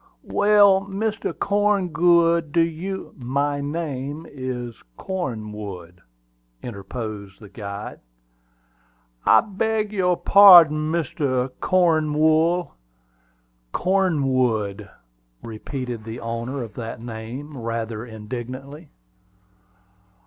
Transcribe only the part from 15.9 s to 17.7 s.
the owner of that name,